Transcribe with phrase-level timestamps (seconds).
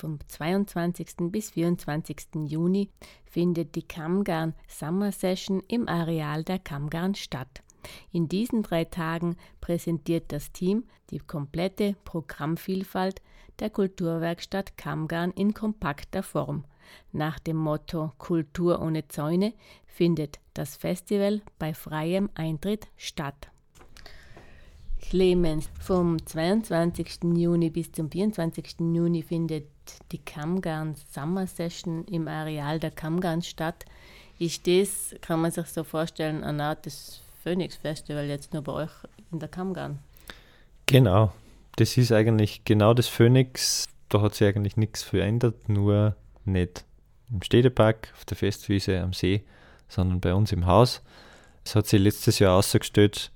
[0.00, 1.30] Vom 22.
[1.30, 2.46] bis 24.
[2.46, 2.88] Juni
[3.26, 7.60] findet die Kammgarn Summer Session im Areal der Kammgarn statt.
[8.10, 13.20] In diesen drei Tagen präsentiert das Team die komplette Programmvielfalt
[13.58, 16.64] der Kulturwerkstatt Kammgarn in kompakter Form.
[17.12, 19.52] Nach dem Motto Kultur ohne Zäune
[19.84, 23.50] findet das Festival bei freiem Eintritt statt.
[25.02, 27.36] Clemens, vom 22.
[27.36, 28.76] Juni bis zum 24.
[28.80, 29.66] Juni findet
[30.12, 33.84] die Kammgarn Summer Session im Areal der Kammgarn statt.
[34.38, 38.72] Ist das, kann man sich so vorstellen, eine Art des Phoenix Festival jetzt nur bei
[38.72, 38.90] euch
[39.32, 39.98] in der Kammgarn?
[40.86, 41.32] Genau,
[41.76, 43.88] das ist eigentlich genau das Phoenix.
[44.08, 46.84] Da hat sich eigentlich nichts verändert, nur nicht
[47.30, 49.44] im Städtepark, auf der Festwiese am See,
[49.88, 51.02] sondern bei uns im Haus.
[51.64, 53.30] Es hat sich letztes Jahr ausgestellt,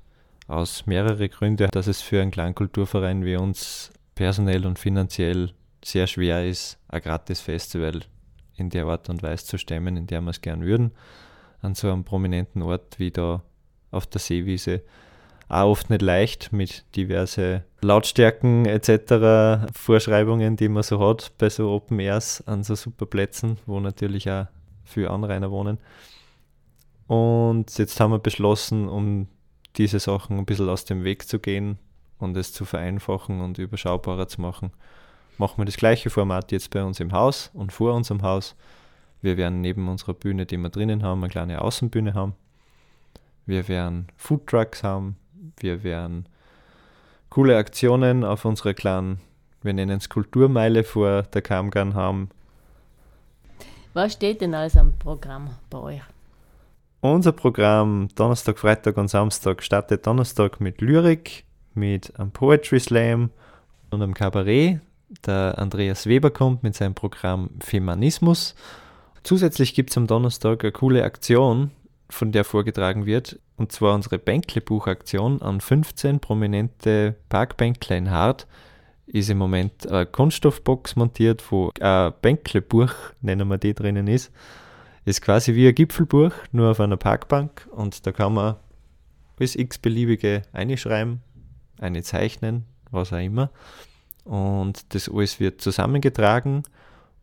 [0.46, 5.52] aus mehreren Gründen, dass es für einen kleinen Kulturverein wie uns personell und finanziell
[5.84, 8.01] sehr schwer ist, ein gratis Festival
[8.56, 10.93] in der Art und Weise zu stemmen, in der wir es gern würden.
[11.60, 13.43] An so einem prominenten Ort wie da
[13.90, 14.82] auf der Seewiese.
[15.49, 19.71] Auch oft nicht leicht mit diverse Lautstärken etc.
[19.74, 24.30] Vorschreibungen, die man so hat bei so Open Airs an so super Plätzen, wo natürlich
[24.30, 24.46] auch
[24.85, 25.79] viele Anrainer wohnen.
[27.07, 29.29] Und jetzt haben wir beschlossen, um
[29.77, 31.79] diese Sachen ein bisschen aus dem Weg zu gehen
[32.18, 34.73] und es zu vereinfachen und überschaubarer zu machen,
[35.38, 38.54] machen wir das gleiche Format jetzt bei uns im Haus und vor unserem Haus.
[39.23, 42.35] Wir werden neben unserer Bühne, die wir drinnen haben, eine kleine Außenbühne haben.
[43.46, 45.16] Wir werden Foodtrucks haben.
[45.59, 46.27] Wir werden
[47.30, 49.18] coole Aktionen auf unserer kleinen,
[49.62, 52.29] wir nennen es Kulturmeile vor der Kamgarn haben.
[53.93, 56.01] Was steht denn alles am Programm bei euch?
[57.01, 63.30] Unser Programm Donnerstag, Freitag und Samstag startet Donnerstag mit Lyrik, mit einem Poetry Slam
[63.90, 64.81] und einem Kabarett.
[65.26, 68.54] Der Andreas Weber kommt mit seinem Programm Feminismus.
[69.22, 71.71] Zusätzlich gibt es am Donnerstag eine coole Aktion,
[72.10, 78.47] von der vorgetragen wird, und zwar unsere Bänkle-Buchaktion an 15 prominente Parkbänkle in Hart.
[79.06, 84.33] Ist im Moment eine Kunststoffbox montiert, wo ein Bänkle-Buch, nennen wir die, drinnen ist
[85.05, 88.56] ist quasi wie ein Gipfelbuch, nur auf einer Parkbank und da kann man
[89.39, 91.21] alles x-beliebige einschreiben,
[91.78, 93.50] eine zeichnen, was auch immer.
[94.25, 96.62] Und das alles wird zusammengetragen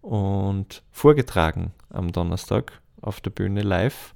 [0.01, 4.13] und vorgetragen am Donnerstag auf der Bühne live.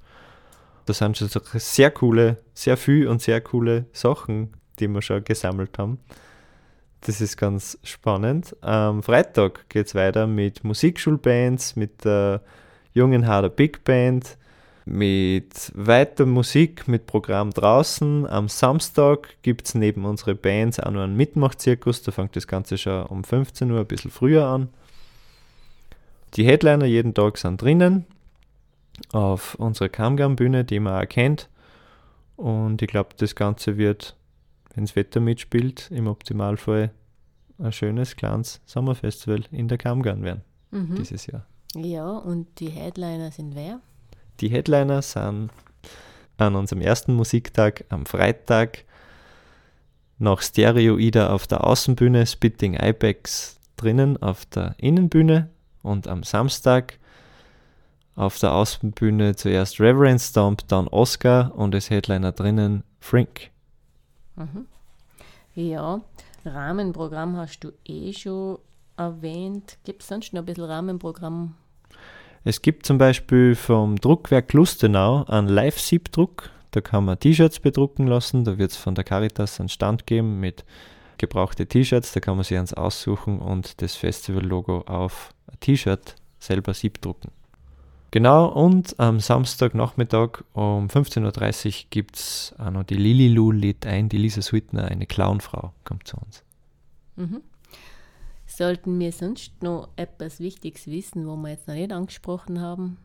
[0.86, 5.78] Da sind schon sehr coole, sehr viel und sehr coole Sachen, die wir schon gesammelt
[5.78, 5.98] haben.
[7.00, 8.56] Das ist ganz spannend.
[8.62, 14.38] Am Freitag geht es weiter mit Musikschulbands, mit der äh, Jungenharder Big Band
[14.86, 18.26] mit weiter Musik, mit Programm draußen.
[18.26, 22.02] Am Samstag gibt es neben unseren Bands auch noch einen Mitmachzirkus.
[22.02, 24.68] Da fängt das Ganze schon um 15 Uhr ein bisschen früher an.
[26.34, 28.06] Die Headliner jeden Tag sind drinnen
[29.12, 31.48] auf unserer Kamgam-Bühne, die man auch kennt.
[32.36, 34.14] Und ich glaube, das Ganze wird,
[34.74, 36.92] wenn das Wetter mitspielt, im Optimalfall
[37.58, 40.94] ein schönes, kleines Sommerfestival in der Kamgarn werden mhm.
[40.94, 41.44] dieses Jahr.
[41.74, 43.80] Ja, und die Headliner sind wer?
[44.40, 45.50] Die Headliner sind
[46.36, 48.84] an unserem ersten Musiktag am Freitag
[50.18, 55.50] nach Stereoida auf der Außenbühne, Spitting Ibex drinnen auf der Innenbühne
[55.82, 56.98] und am Samstag
[58.14, 63.50] auf der Außenbühne zuerst Reverend Stomp, dann Oscar und als Headliner drinnen Frink.
[64.36, 64.66] Mhm.
[65.54, 66.00] Ja,
[66.44, 68.58] Rahmenprogramm hast du eh schon
[68.96, 69.78] erwähnt.
[69.84, 71.54] Gibt es sonst noch ein bisschen Rahmenprogramm,
[72.48, 76.50] es gibt zum Beispiel vom Druckwerk Lustenau einen Live-Siebdruck.
[76.70, 78.44] Da kann man T-Shirts bedrucken lassen.
[78.44, 80.64] Da wird es von der Caritas einen Stand geben mit
[81.18, 82.12] gebrauchten T-Shirts.
[82.12, 87.32] Da kann man sich eins aussuchen und das Festival-Logo auf ein T-Shirt selber siebdrucken.
[88.12, 94.08] Genau, und am Samstagnachmittag um 15.30 Uhr gibt es auch noch die Lililu lädt ein,
[94.08, 96.44] die Lisa Sweetner, eine Clownfrau, kommt zu uns.
[97.16, 97.42] Mhm.
[98.56, 102.96] Sollten wir sonst noch etwas Wichtiges wissen, wo wir jetzt noch nicht angesprochen haben?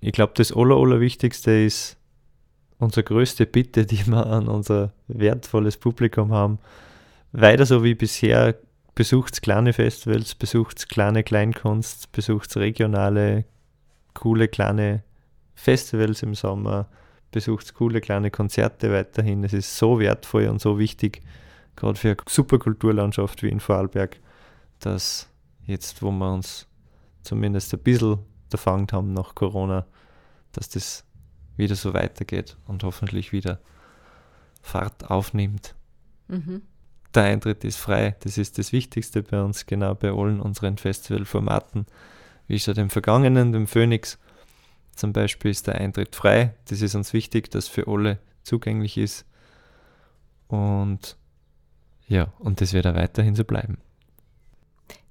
[0.00, 1.96] Ich glaube, das Aller, Allerwichtigste ist
[2.78, 6.60] unsere größte Bitte, die wir an unser wertvolles Publikum haben.
[7.32, 8.54] Weiter so wie bisher,
[8.94, 13.44] besucht kleine Festivals, besucht kleine Kleinkunst, besucht regionale,
[14.14, 15.02] coole kleine
[15.56, 16.86] Festivals im Sommer,
[17.32, 19.42] besucht coole kleine Konzerte weiterhin.
[19.42, 21.20] Es ist so wertvoll und so wichtig,
[21.76, 24.20] gerade für eine super Kulturlandschaft wie in Vorarlberg,
[24.80, 25.28] dass
[25.66, 26.66] jetzt, wo wir uns
[27.22, 28.18] zumindest ein bisschen
[28.52, 29.86] erfangen haben nach Corona,
[30.52, 31.04] dass das
[31.56, 33.60] wieder so weitergeht und hoffentlich wieder
[34.62, 35.74] Fahrt aufnimmt.
[36.28, 36.62] Mhm.
[37.14, 38.16] der Eintritt ist frei.
[38.20, 41.86] Das ist das Wichtigste bei uns, genau bei allen unseren Festivalformaten.
[42.46, 44.18] Wie schon dem Vergangenen, dem Phoenix
[44.96, 46.54] zum Beispiel, ist der Eintritt frei.
[46.66, 49.26] Das ist uns wichtig, dass für alle zugänglich ist.
[50.48, 51.16] Und
[52.08, 53.78] ja, und das wird auch weiterhin so bleiben.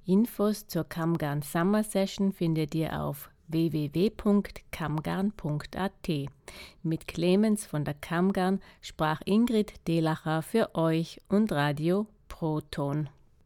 [0.06, 6.30] Infos zur Kamgarn Summer Session findet ihr auf www.kamgarn.at.
[6.82, 13.08] Mit Clemens von der Kamgarn sprach Ingrid Delacher für euch und Radio Proton.